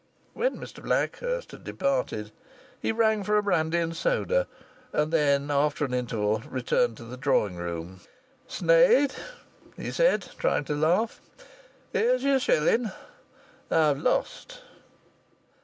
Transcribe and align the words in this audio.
When 0.33 0.57
Mr 0.57 0.81
Blackhurst 0.83 1.51
had 1.51 1.63
departed 1.63 2.31
he 2.79 2.91
rang 2.91 3.21
for 3.23 3.37
a 3.37 3.43
brandy 3.43 3.77
and 3.77 3.95
soda, 3.95 4.47
and 4.91 5.13
then, 5.13 5.51
after 5.51 5.85
an 5.85 5.93
interval, 5.93 6.39
returned 6.49 6.97
to 6.97 7.03
the 7.03 7.17
drawing 7.17 7.55
room. 7.55 7.99
"Sneyd," 8.49 9.11
he 9.77 9.91
said, 9.91 10.25
trying 10.39 10.63
to 10.63 10.73
laugh, 10.75 11.21
"here's 11.93 12.23
your 12.23 12.39
shilling. 12.39 12.89
I've 13.69 13.99
lost." 13.99 14.61